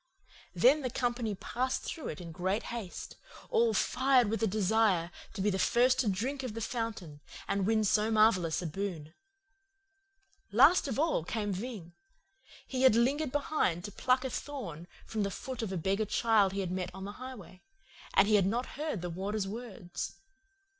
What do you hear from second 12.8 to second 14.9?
had lingered behind to pluck a thorn